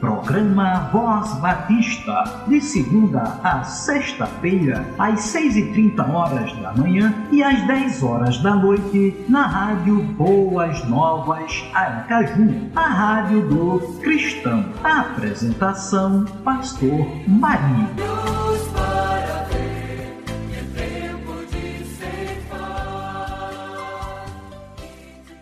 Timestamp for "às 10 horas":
7.42-8.38